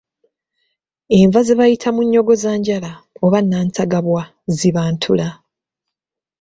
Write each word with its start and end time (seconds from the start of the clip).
Enva 1.19 1.39
ze 1.47 1.53
bayita 1.59 1.87
munnyogozanjala 1.95 2.91
oba 3.25 3.39
Nantagabwa 3.41 4.21
ziba 4.57 4.81
ntula. 4.93 5.27